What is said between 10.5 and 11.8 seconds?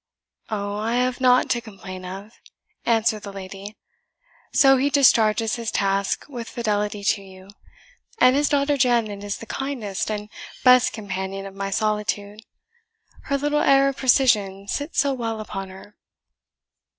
best companion of my